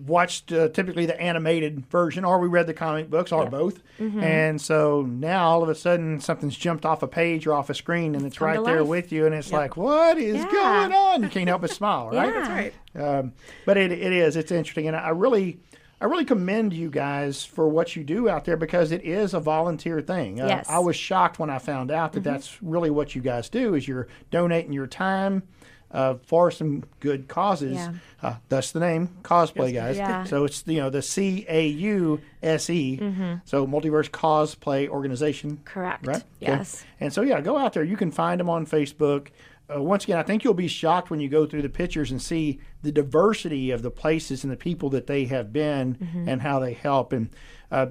[0.06, 3.82] watched uh, typically the animated version, or we read the comic books, or both.
[4.00, 4.20] Mm-hmm.
[4.24, 7.74] And so now all of a sudden something's jumped off a page or off a
[7.74, 8.88] screen, and it's come right there life.
[8.90, 10.52] with you, and it's like, what is Yeah.
[10.52, 11.24] going on?
[11.24, 12.28] You can't help but smile, right?
[12.28, 12.32] Yeah.
[12.32, 12.74] That's right.
[13.20, 13.34] Um,
[13.66, 14.36] but it, it is.
[14.36, 15.60] It's interesting, and I really,
[16.02, 19.40] I really commend you guys for what you do out there because it is a
[19.40, 20.40] volunteer thing.
[20.42, 20.68] Uh, Yes.
[20.68, 20.76] Mm-hmm.
[20.76, 23.76] I was shocked when I found out that that's really what you guys do.
[23.76, 25.44] Is you're donating your time.
[25.92, 27.94] Uh, for some good causes, Yeah.
[28.22, 29.98] uh, thus the name cosplay guys.
[29.98, 30.24] Yeah.
[30.26, 32.98] So it's you know the C A U S E.
[33.46, 35.54] So multiverse cosplay organization.
[35.54, 35.64] Mm-hmm.
[35.64, 36.06] Correct.
[36.06, 36.18] Right.
[36.18, 36.26] Okay.
[36.42, 36.86] Yes.
[37.00, 37.84] And so, yeah, go out there.
[37.84, 39.30] You can find them on Facebook.
[39.74, 42.22] Uh, once again, I think you'll be shocked when you go through the pictures and
[42.22, 46.30] see the diversity of the places and the people that they have been Mm-hmm.
[46.30, 47.14] and how they help.
[47.14, 47.30] And,
[47.72, 47.88] uh,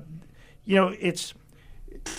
[0.64, 1.34] you know, it's,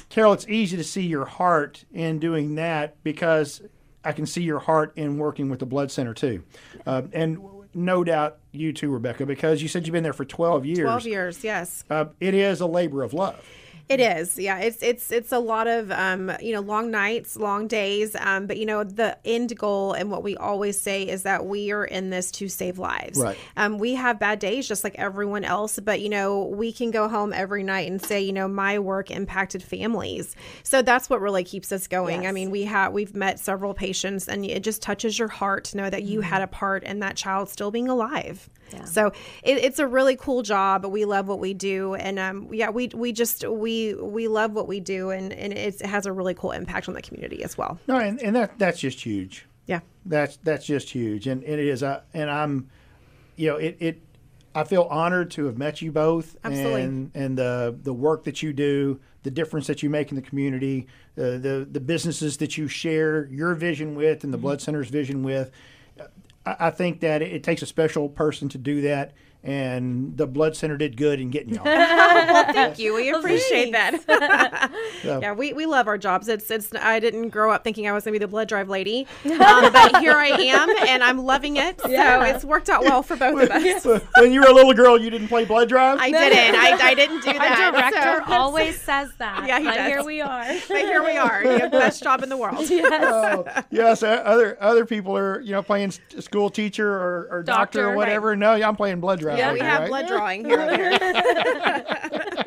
[0.10, 3.62] Carol, it's easy to see your heart in doing that because
[4.04, 6.44] I can see your heart in working with the blood center too,
[6.86, 7.38] uh, and
[7.74, 10.80] no doubt you too, Rebecca, because you said you've been there for 12 years.
[10.80, 11.84] 12 years, yes.
[11.90, 13.44] Uh, it is a labor of love.
[13.90, 14.60] It is, yeah.
[14.60, 18.16] It's it's it's a lot of um, you know long nights, long days.
[18.16, 21.72] Um, but you know the end goal and what we always say is that we
[21.72, 23.18] are in this to save lives.
[23.18, 23.36] Right.
[23.58, 27.08] Um, we have bad days just like everyone else, but you know we can go
[27.08, 30.36] home every night and say you know my work impacted families.
[30.62, 32.28] So that's what really keeps us going.
[32.28, 35.78] I mean we have we've met several patients and it just touches your heart to
[35.78, 38.52] know that you had a part in that child still being alive.
[38.86, 39.08] So
[39.44, 40.86] it, it's a really cool job.
[40.86, 44.68] We love what we do, and um, yeah, we we just we we love what
[44.68, 47.58] we do, and and it's, it has a really cool impact on the community as
[47.58, 47.80] well.
[47.88, 49.46] No, and, and that that's just huge.
[49.68, 51.84] Yeah, That's that's just huge, and, and it is.
[51.84, 52.70] Uh, and I'm,
[53.36, 54.02] you know, it, it.
[54.56, 56.82] I feel honored to have met you both, Absolutely.
[56.82, 60.24] and and the the work that you do, the difference that you make in the
[60.24, 60.88] community,
[61.20, 65.22] uh, the the businesses that you share your vision with, and the Blood Center's vision
[65.22, 65.52] with.
[66.60, 70.76] I, think that it, takes a special person to do that, and the Blood Center
[70.76, 71.64] did good in getting y'all.
[71.66, 72.94] well, thank you.
[72.94, 74.72] We appreciate that.
[75.04, 76.28] yeah, we, we love our jobs.
[76.28, 76.74] It's it's.
[76.76, 79.72] I didn't grow up thinking I was going to be the blood drive lady, um,
[79.72, 81.80] but here I am, and I'm loving it.
[81.80, 83.86] So it's worked out well for both of us.
[84.18, 86.00] when you were a little girl, you didn't play blood drive.
[86.00, 86.56] I didn't.
[86.56, 87.60] I, I didn't do that.
[87.60, 89.46] Our director so- always says that.
[89.48, 89.88] Yeah, he but does.
[89.88, 90.44] here we are.
[90.68, 91.44] but here we are.
[91.44, 92.58] You have the best job in the world.
[92.60, 97.80] Oh, yes, uh, other other people are you know playing school teacher or, or doctor,
[97.80, 98.36] or Doctor, whatever.
[98.36, 99.29] No, yeah, I'm playing blood drive.
[99.38, 99.90] Yeah, we have right?
[99.90, 102.46] blood drawing here and there.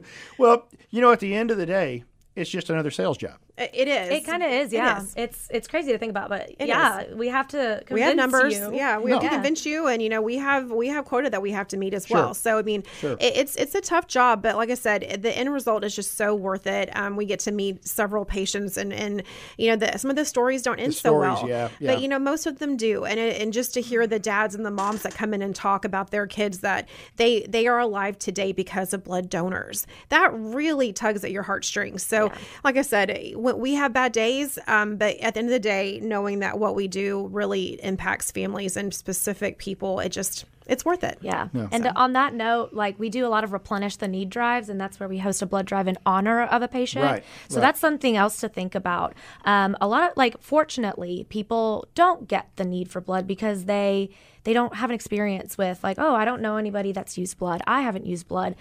[0.38, 2.04] well, you know, at the end of the day,
[2.36, 3.38] it's just another sales job.
[3.56, 4.08] It is.
[4.10, 5.00] It kind of is, yeah.
[5.00, 5.14] is.
[5.16, 7.82] It's it's crazy to think about, but It yeah, we have to.
[7.86, 8.74] Convince we have numbers You.
[8.74, 9.32] yeah we have to Yeah.
[9.32, 11.94] convince you and you know we have we have quota that we have to meet
[11.94, 13.12] as well so i mean Sure.
[13.12, 16.14] it, it's it's a tough job but like i said the end result is just
[16.16, 19.22] so worth it um, we get to meet several patients and and
[19.56, 21.92] you know the, some of the stories don't end so stories, well yeah, yeah.
[21.92, 24.54] but you know most of them do and it, and just to hear the dads
[24.54, 27.78] and the moms that come in and talk about their kids that they they are
[27.78, 32.32] alive today because of blood donors that really tugs at your heartstrings so
[32.64, 35.58] like i said when we have bad days um, but at the end of the
[35.58, 40.84] day knowing that what we do really impacts families and specific people it just it's
[40.84, 41.18] worth it
[41.52, 41.68] Yeah.
[41.70, 44.80] And on that note, like we do a lot of replenish the need drives, and
[44.80, 47.04] that's where we host a blood drive in honor of a patient.
[47.04, 47.62] Right, So right.
[47.62, 49.14] that's something else to think about.
[49.44, 54.10] Um, a lot of like, fortunately, people don't get the need for blood because they
[54.44, 57.62] they don't have an experience with like, oh, I don't know anybody that's used blood.
[57.66, 58.56] I haven't used blood.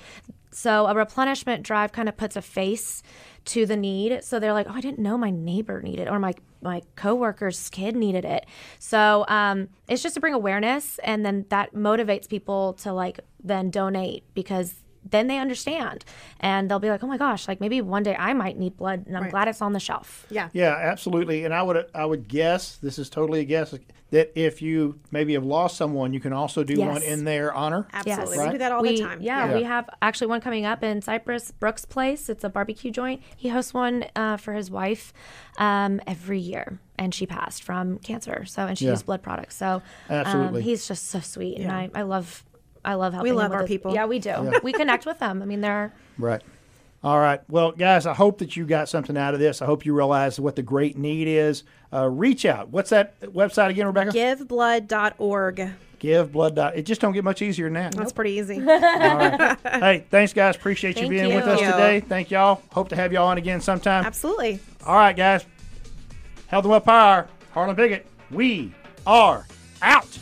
[0.52, 3.04] So a replenishment drive kind of puts a face
[3.46, 4.24] to the need.
[4.24, 6.34] So they're like, oh, I didn't know my neighbor needed or my
[6.64, 8.46] my coworker's kid needed it.
[8.80, 13.70] So um, it's just to bring awareness, and then that motivates people to like then
[13.70, 16.06] donate because then they understand
[16.40, 19.06] and they'll be like, oh my gosh, like maybe one day I might need blood,
[19.08, 20.26] and I'm glad it's on the shelf.
[20.30, 21.46] yeah Yeah, absolutely.
[21.46, 23.74] And I would I would guess this is totally a guess
[24.12, 26.88] that if you maybe have lost someone, you can also do Yes.
[26.88, 27.88] one in their honor.
[27.94, 28.46] absolutely Yes.
[28.46, 29.56] we do that all we, the time Yeah, Yeah.
[29.56, 32.30] we have actually one coming up in Cypress Brooks Place.
[32.30, 33.22] It's a barbecue joint.
[33.36, 35.14] He hosts one uh, for his wife
[35.58, 38.46] um, every year, and she passed from cancer.
[38.46, 38.92] So, and she Yeah.
[38.92, 39.56] used blood products.
[39.56, 40.60] So, Absolutely.
[40.60, 42.44] um, he's just so sweet, and I, I love,
[42.86, 43.32] I love helping.
[43.32, 43.94] We love with our his- people.
[43.94, 44.52] Yeah, we do.
[44.64, 45.42] We connect with them.
[45.42, 46.42] I mean, they're Right.
[47.04, 47.42] All right.
[47.50, 49.62] Well, guys, I hope that you got something out of this.
[49.62, 51.64] I hope you realize what the great need is.
[51.92, 52.70] Uh, reach out.
[52.70, 54.12] What's that website again, Rebecca?
[54.12, 55.70] giveblood.org
[56.00, 56.56] Give blood.
[56.56, 56.76] Dot.
[56.76, 57.94] It just don't get much easier than that.
[57.96, 59.58] that's pretty easy All right.
[59.64, 60.56] hey, thanks, guys.
[60.56, 62.02] Appreciate you Thank being with us today.
[62.02, 62.62] Thank y'all.
[62.72, 64.06] Hope to have y'all on again sometime.
[64.06, 65.46] absolutely All right, guys.
[66.48, 68.06] Health and Well Power, Harlon Pickett.
[68.32, 68.74] We
[69.08, 69.46] are
[69.82, 70.18] out.